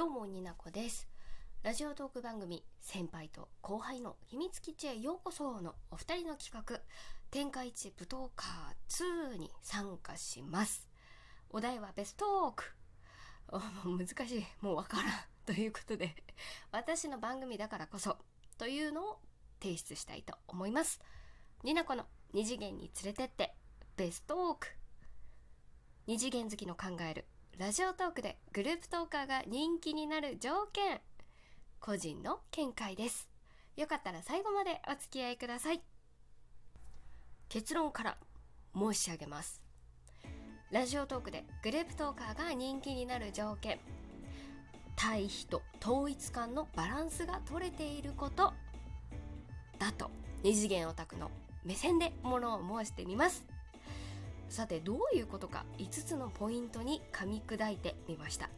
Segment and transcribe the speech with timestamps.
[0.00, 1.06] どうもになこです。
[1.62, 6.80] ラジオトーク番組先輩と後輩の秘密基地へようこそのお二人の企画
[7.30, 8.46] 天下一武闘家
[8.88, 10.88] 2に参加します。
[11.50, 12.64] お題はベストーク。
[13.84, 15.12] 難しいもうわからん
[15.44, 16.16] ということで
[16.72, 18.16] 私の番組だからこそ
[18.56, 19.20] というのを
[19.60, 21.02] 提出したいと思います。
[21.62, 23.54] になこの二次元に連れてって
[23.98, 24.66] ベストーク。
[26.06, 27.26] 二次元好きの考える
[27.58, 31.00] ラジオトークでグループトーカーが人気になる条件
[31.78, 33.28] 個人の見解です。
[33.76, 35.82] よかったら最後までお付き合いください。
[37.48, 38.18] 結論から
[38.74, 39.62] 申し上げます。
[40.70, 43.78] ラジオトークでグループトーカーが人気になる条件。
[44.96, 48.52] 対比と統一感のバランスが取れていること
[49.78, 50.10] だと
[50.42, 51.30] 二次元オタクの
[51.64, 53.46] 目線でものを申してみます。
[54.50, 58.50] さてどういうことか5つのポイントに噛み砕いてみました。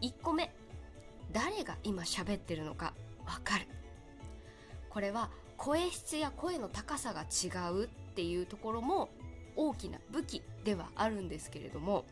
[0.00, 0.52] 1個目
[1.32, 2.94] 誰が今喋ってるのか
[3.26, 3.66] わかる。
[4.88, 9.08] これは声質や声の高さが違うっていうところも
[9.56, 12.04] 大きな武器ではあるんですけれども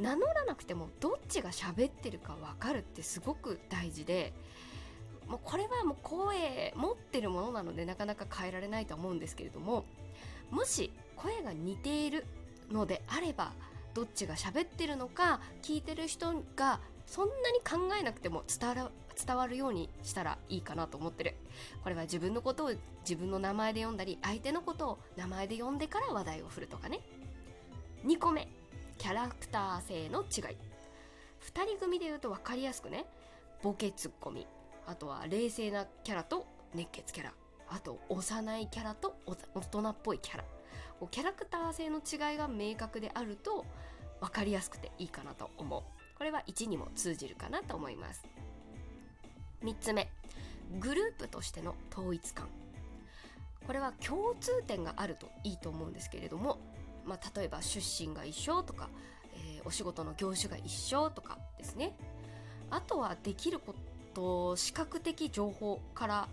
[0.00, 4.32] 名乗らなくてもどっちが喋ってるかわかるってすごく大事で
[5.28, 9.84] もうこれはもう声持ってるものなのでなかなか変えられないと思うんですけれども
[10.50, 12.24] もし声が似ている
[12.70, 13.52] のであれば
[13.94, 21.34] どっちが喋ってるのか聞いてる人がそんなに考えなくても伝わるようにしたらいいかなと思ってる。
[21.82, 27.00] これは自分のことを自分の名前で呼んだり相手のことを名前で呼んでから話題を振るとかね。
[28.04, 28.46] 2個目
[28.98, 30.56] キャラクター性の違い。
[31.40, 33.06] 2人組で言うと分かりやすくね。
[33.62, 34.46] ボケツッコミ。
[34.86, 37.32] あとは冷静なキャラと熱血キャラ。
[37.70, 40.44] あと幼いキャラと大人っぽいキャラ。
[41.10, 43.64] キャラクター性の違いが明確であると
[44.20, 45.82] 分かりやすくていいかなと思う。
[46.16, 48.24] これは1にも通じるかなと思います。
[49.62, 50.10] 3つ目。
[50.80, 52.48] グループとしての統一感。
[53.66, 56.58] これは共通点があるといいと思うんですけれども、
[57.04, 58.88] まあ、例えば出身が一緒とか、
[59.34, 61.96] えー、お仕事の業種が一緒とかですね。
[62.70, 63.74] あとはできるこ
[64.14, 66.28] と視覚的情報から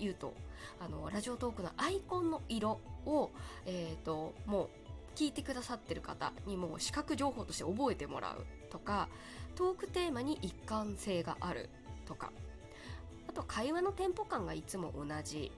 [0.00, 0.34] 言うと
[0.80, 3.30] あのラジオトークのアイコンの色を、
[3.66, 4.68] えーと、もう
[5.14, 9.08] 聞いてくださってる方にも視覚情報として覚えてもらうとか
[9.54, 11.68] トークテーマに一貫性がある
[12.06, 12.32] とか
[13.28, 15.52] あと会話のテンポ感がいつも同じ。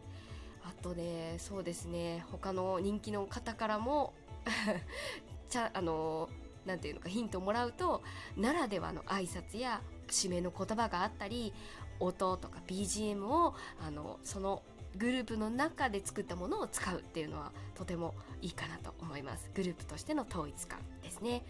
[0.64, 4.12] あとねそうですね他の人気の方からも
[5.50, 6.28] ちゃあの
[6.64, 8.03] なんていうのかヒントをもらうと
[8.36, 11.53] ならではの挨拶や締めの言葉があったり
[12.05, 13.55] 音とか BGM を
[13.87, 14.63] あのその
[14.97, 19.51] グループの中で作ったものを使うっていうのはとてもいいかなと思います。
[19.55, 21.43] グループとしての統一感ですね。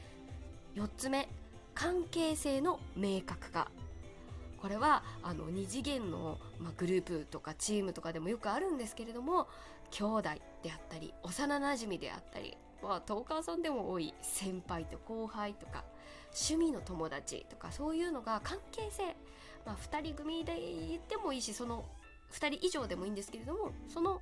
[0.76, 1.28] 4つ目
[1.74, 3.68] 関係性の明確化。
[4.60, 9.48] これはあの2次元の、まあ、グループとかチームとかでもよくあるんですけれども
[9.90, 10.22] 兄弟
[10.62, 15.82] であったり幼なじみであったり、まあ、トーカーさんでも多い先輩と後輩とか
[16.26, 19.16] 趣味の友達とかそういうのが関係性、
[19.64, 20.54] まあ、2人組で
[20.88, 21.84] 言ってもいいしその
[22.32, 24.20] 2人以上でもいいんですけれどもその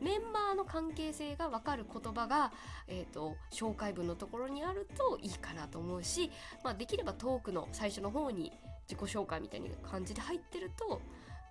[0.00, 2.52] メンバーの関係性が分かる言葉が、
[2.86, 6.30] えーと、紹介文のところにあるといいかなと思うし、
[6.62, 8.52] まあ、できればトークの最初の方に
[8.88, 11.00] 自己紹介みたいな感じで入ってると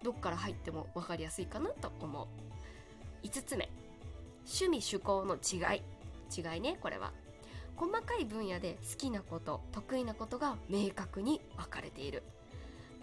[0.03, 2.27] どっから入っても分かりやすいかなと思う。
[3.25, 3.69] 5つ目。
[4.45, 5.81] 趣味趣向の違い。
[6.35, 7.11] 違いねこれは。
[7.75, 12.23] 細かい分野で好きなこと得意なことが明確に分かれている。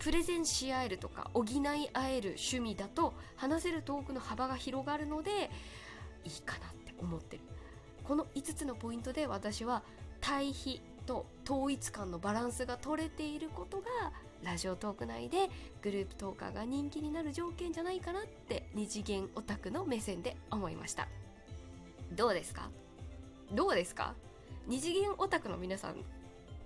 [0.02, 1.60] プレゼンし合えるとか補い
[1.92, 5.50] 合える趣味だと話せるトークの幅が広がるので
[6.24, 7.42] いいかなって思ってる。
[8.02, 9.82] この5つのポイントで私は
[10.20, 13.84] 対比と統一感のバランスが取れていることが
[14.42, 15.48] ラジオトーク内で
[15.82, 21.06] グループトーカーが人気になる条件じゃないかなって二次元オタクの目線で思いました。
[22.10, 22.70] どうですか？
[23.52, 24.14] どうですか？
[24.66, 25.96] 二次元オタクの皆さん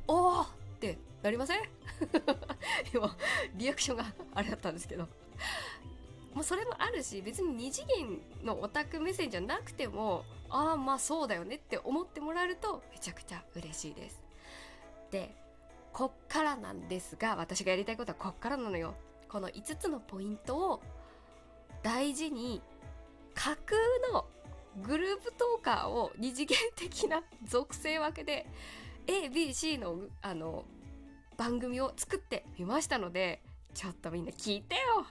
[0.08, 0.48] おーっ
[0.80, 1.60] てなりません？
[2.92, 3.16] 今
[3.54, 4.04] リアクションが
[4.34, 5.08] あれだったんですけど。
[6.34, 14.22] もうそれもあるし別に二次元のオタク目線じゃなくてもああまあそうだよねって思ってもらえるとめちゃくちゃ嬉しいです。
[15.10, 15.34] で
[15.94, 18.94] こっからなんですが私がやりたいことはこっからなのよ。
[19.30, 20.82] この5つのポイントを
[21.82, 22.60] 大事に
[23.34, 23.80] 架空
[24.12, 24.26] の
[24.82, 28.46] グループトーカーを二次元的な属性分けで
[29.06, 30.66] ABC のあの
[31.36, 33.42] 番組を作ってみましたので
[33.74, 35.06] ちょっとみんな聞いてよ。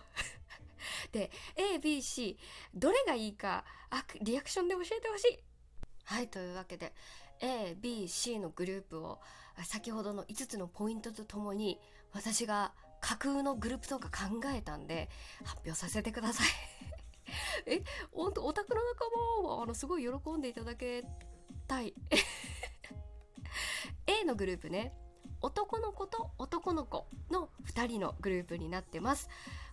[1.12, 2.38] で ABC
[2.74, 5.40] どれがいいかあリアクションで教えてほしい。
[6.04, 6.94] はいというわけで
[7.40, 9.20] ABC のグループを
[9.64, 11.80] 先ほどの5つのポイントとともに
[12.12, 15.10] 私が架空のグループとか考えたんで
[15.44, 16.48] 発表させてください。
[17.68, 19.10] えほんとオタクの仲
[19.44, 21.04] 間はあのすごい喜んでいただけ
[21.68, 21.94] たい。
[24.08, 24.94] A のグループね。
[25.42, 29.30] 男の子と男の子の2人のグループになってます。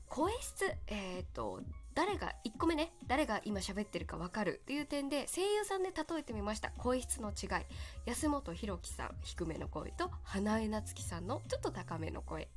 [0.08, 1.62] 声質えっ、ー、と
[1.94, 6.70] 誰が1個目ね誰が今喋ってるか分かるっていう点で声優さんで例えてみました。
[6.78, 7.64] 声質の違い。
[8.06, 12.48] 安本博樹さん低めの声と花江夏樹さんのちょっと高めの声。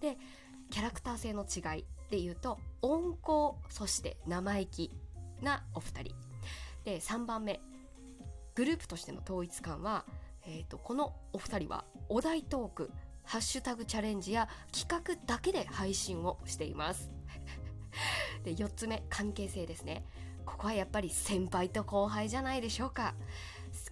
[0.00, 0.16] で
[0.70, 4.90] キャラクター性の違いでいうと温厚そして生意気
[5.40, 6.14] なお二人。
[6.84, 7.60] で3番目。
[8.54, 10.04] グループとしての統一感は、
[10.44, 12.90] えーと、このお二人はお題トーク
[13.24, 17.10] ハッシュタグチャレンジや企画だけで配信をしています。
[18.42, 20.04] で4つ目関係性ですね。
[20.44, 23.14] ここはやっぱり先輩と後輩じゃないでしょうか。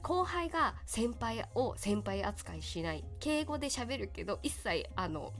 [0.02, 3.04] 後輩が先輩を先輩扱いしない。
[3.20, 5.32] 敬語で喋るけど一切あの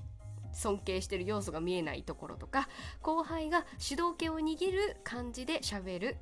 [0.53, 2.69] 尊敬してる要素が見えないところとか
[3.03, 6.17] 後輩が主導権を握る感じで喋る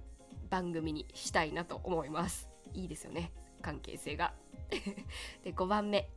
[0.50, 2.48] 番組にしたいなと思います。
[2.72, 3.32] いいですよね。
[3.60, 4.32] 関係性が。
[5.44, 6.08] で5番目。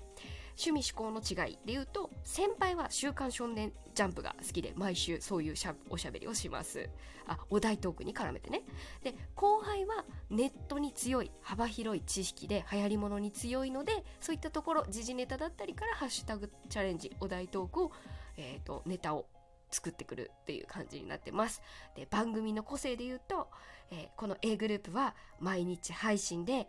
[0.57, 6.89] 趣味思考の違いで言うと先輩は「週刊少年ジャンプ」が好きで毎週そういうしゃおしゃべりをします。
[7.27, 8.63] あお題トークに絡めてね。
[9.01, 17.91] で後輩はネットに強い幅広い知識で流行り物に強いのでそういったところ時事ネタだったりからハッシュタグチャレンジお題トークを、
[18.37, 19.27] えーと、ネタを
[19.69, 21.61] 作ってくるっていう感じになってます。
[21.95, 23.49] で番組の個性で言うと、
[23.89, 26.67] えー、この A グループは毎日配信で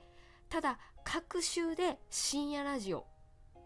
[0.49, 3.07] ただ各週で深夜ラジオ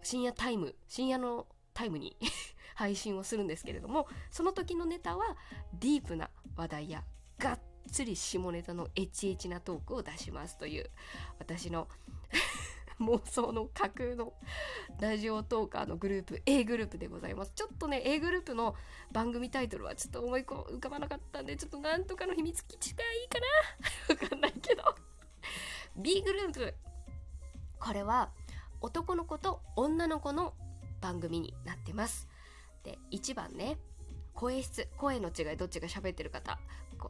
[0.02, 2.16] 深夜タイム深夜のタイムに
[2.74, 5.36] 配信をするんですけれどもその時のネタは
[5.74, 7.04] ディープな話題や
[7.38, 7.60] がっ
[7.90, 10.90] つり下ネタのエチエチなトークを出しますという
[11.38, 11.88] 私の
[13.00, 14.32] 妄想の架空の
[15.00, 17.52] ラジオトーカーのグループ A グループでございます。
[17.54, 18.74] ちょっとね A グループの
[19.12, 23.38] 番組タイトルはちょっと思い浮かばなかったんでちょっとなんとかの秘密基地がいいか
[24.08, 24.24] な。
[24.24, 24.82] わかんないけど。
[25.96, 26.74] B グループ
[27.86, 28.30] これは
[28.80, 30.54] 男の子と女の子の
[31.00, 32.26] 番組になってます。
[32.82, 33.78] で1番ね
[34.34, 36.58] 声質声の違いどっちが喋ってる方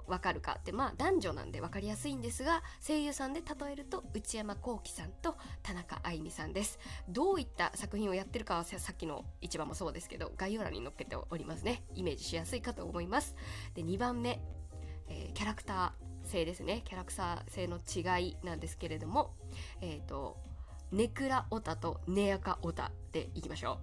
[0.06, 6.78] わかるかってまあ男女なんで分かりやすいんですが声優さんで例えると内山聖輝さんと田中あいみさんです。
[7.08, 11.84] どういった作品をやってるかはさっきの1番もそうですけど概要欄に載っけておりますね。
[11.94, 13.34] イメージしやすいかと思います。
[13.75, 14.43] で2番目、
[15.08, 16.82] えー、キャラクター性ですね。
[16.84, 19.34] キャラクター性の違いなんですけれども
[19.81, 20.37] えっ、ー、と
[20.92, 23.80] ネクラオタとネアカオタでいきましょ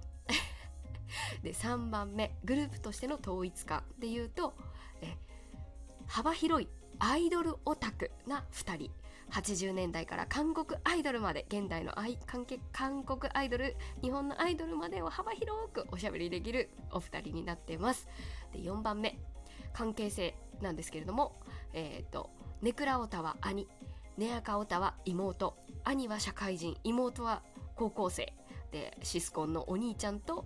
[1.40, 1.44] う。
[1.44, 4.54] で3番目グループとしての統一感で言うと
[5.02, 5.18] え
[6.08, 6.70] 幅広い
[7.00, 8.92] アイドルオタクな2人。
[9.32, 11.94] 80年代から韓国アイドルまで現代の
[12.72, 18.08] 韓国アイドル日本のアイドルまでを幅広くおしゃべりできるお二人になっています。
[18.52, 19.18] で4番目
[19.74, 21.36] 関係性なんですけれども
[21.74, 22.30] えっ、ー、と
[22.62, 23.68] ネクラオタは兄。
[24.18, 25.56] ネアカオタは妹。
[25.84, 26.78] 兄は社会人。
[26.84, 27.42] 妹は
[27.76, 28.34] 高校生。
[28.72, 30.46] でシスコンのお兄ちゃんと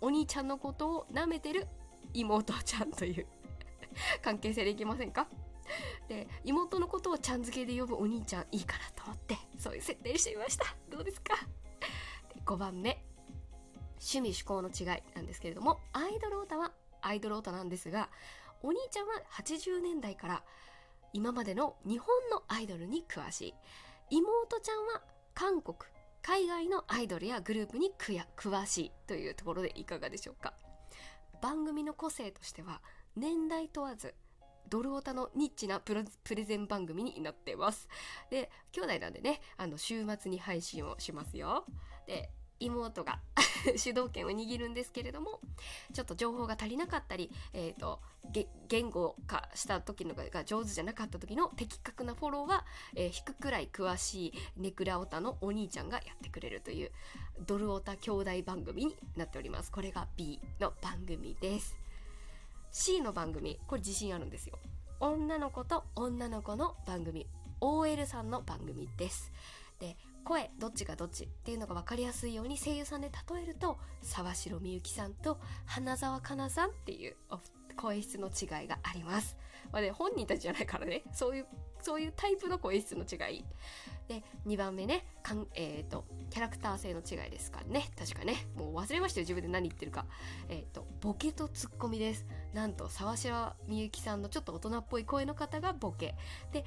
[0.00, 1.66] お兄ちゃんのことを舐めてる
[2.14, 3.26] 妹ちゃんという。
[4.22, 5.28] 関係性でいけませんか？
[6.08, 10.64] で妹のことをちゃん付けで呼ぶお兄ちゃんいいかなと思ってそういう設定してみました。
[10.90, 11.34] どうですか？
[12.34, 13.04] で5番目。
[14.00, 16.72] 趣味思考の違いなんですけれどもアイドルオタは
[17.02, 18.08] アイドルオタなんですが
[18.62, 20.44] お兄ちゃんは80年代から
[21.12, 23.54] 今までの日本のアイドルに詳しい。
[24.10, 25.02] 妹ちゃんは
[25.34, 25.76] 韓国
[26.22, 27.92] 海外のアイドルやグループに
[28.36, 30.54] 詳しいというところでいかがでしょうか。
[31.40, 32.82] 番組の個性としては
[33.16, 34.14] 年代問わず
[34.68, 37.88] ドルオタのニッチなプレゼン番組になってます。
[38.30, 41.64] で兄弟なんでねあの週末に配信をしますよ。
[42.06, 43.20] で妹が
[43.76, 45.40] 主導権を握るんですけれども
[45.92, 48.00] ちょっと情報が足りなかったり、えーと、
[48.68, 56.92] 言語化した時のが上手じゃなかった時の的確なフォローは、えー、引くくらい詳しいネクラオタのお兄ちゃんがやってくれるという
[57.46, 59.70] ドルオタ兄弟番組になっております。
[59.70, 61.76] これが B の番組です。
[62.70, 64.58] C の番組これ自信あるんですよ。
[65.00, 67.26] 女の子と女の子の番組。
[67.60, 69.32] OL さんの番組です。
[69.78, 77.16] で声どっちがどっちっていうのが分かりやすいように声優さんで例えると沢城みゆきさんと花澤香菜さんっていう
[77.76, 79.36] 声質の違いがあります。
[79.72, 81.02] まあね、本人たちじゃないからね。
[81.12, 81.46] そういう
[81.80, 83.44] そういうタイプの声質の違い。
[84.08, 87.90] で2番目ねかん、えーと、キャラクター性の違いですかね。
[87.96, 88.46] 確かね。
[88.56, 90.06] もう忘れましたよ自分で何言ってるか。
[90.48, 92.26] え、ー、とボケとツッコミです。
[92.52, 96.16] なんと沢城みゆきさんのちょっと大人っぽい声の方がボケ。
[96.52, 96.64] で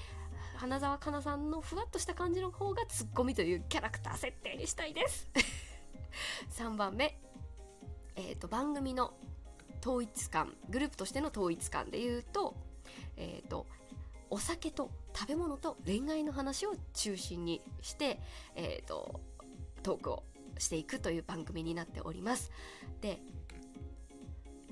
[0.61, 5.27] 花澤香菜さんのふわっとした感じの方がツッコミというキャラクター設定にしたいです。
[6.53, 7.19] 3番目、
[8.15, 9.11] えーと、番組の
[9.81, 10.55] 統一感。
[10.69, 12.53] グループとしての統一感で言うと,、
[13.17, 13.65] えーと、
[14.29, 18.21] お酒と食べ物と恋愛の話を中心にして、
[18.53, 19.19] えーと、
[19.81, 20.23] トークを
[20.59, 22.51] していくという番組になっております。
[23.01, 23.19] で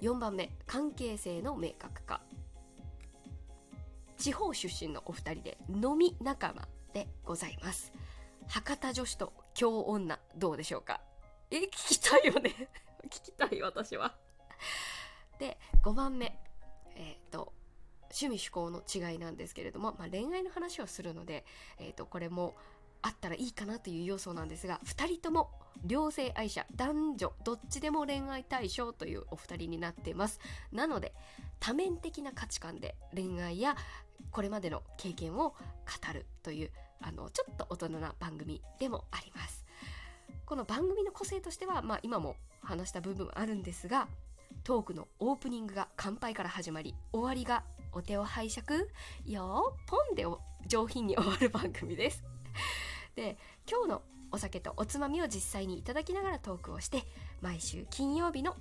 [0.02, 0.56] 4番目。
[0.68, 2.22] 関係性の明確化。
[4.20, 7.94] 地方出身のお二人で飲み仲間でございます。
[8.48, 11.00] 博多女子と京女どうでしょうか？
[11.50, 12.70] え聞きたいよね。
[13.10, 14.16] 聞きたい私は。
[15.40, 16.38] で5番目。
[16.96, 17.54] えっ、ー、と
[18.12, 21.46] 趣味趣向の違いなんですけれども、まあ、恋愛の話をするので、
[21.78, 22.56] えー、とこれも
[23.02, 25.52] あったらいいかなという要素なんですが2人とも
[25.86, 30.42] 両性愛者男女どっちでも恋愛対象というお二人になっています。
[30.74, 31.14] なので
[31.62, 33.78] 多面的な価値観で恋愛や
[34.32, 35.56] これまでの経験を語
[36.14, 36.72] るという
[37.02, 39.66] あのちょっと大人な番組でもあります。
[40.46, 44.08] この番組の個性としては、まあ、今も話した部分あるんですが
[44.64, 48.88] トークのオープニングが乾杯から始まり終わりがお手を拝借。
[49.26, 50.26] よーポンで
[50.68, 52.24] 上品に終わる番組です。
[53.16, 53.38] で
[53.70, 57.04] 今日のお酒とおつまみを実際にいただきながらトークをして
[57.42, 58.56] 毎週金曜日の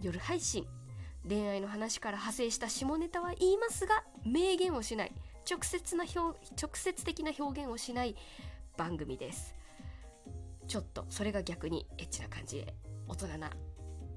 [0.00, 0.66] 夜配信
[1.28, 5.12] 恋愛の話から派生した下ネタは言いますが明言をしない。
[5.50, 8.16] 直接な表直接的な表現をしない
[8.76, 9.54] 番組です。
[10.66, 12.74] ちょっとそれが逆にエッチな感じで
[13.08, 13.50] 大人な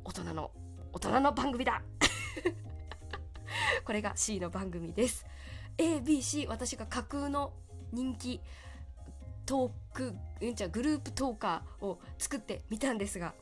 [0.03, 0.51] 大人の
[0.91, 1.81] 大人の番組だ。
[3.83, 5.25] これが C の番組です。
[5.77, 7.53] ABC 私が架空の
[7.91, 8.41] 人気
[9.45, 13.33] トークうんちゃグループトーカーを作ってみたんですが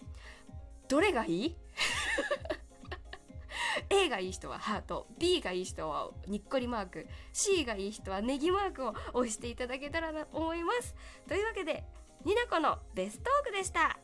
[0.87, 1.55] どれがいい？
[3.89, 10.95] A がいい人はハート B がいい人はにっこりマーク C がいい人はネギマークを押していただけたらなと思います。
[11.27, 11.83] というわけで
[12.25, 13.97] ニナコのベストークでした。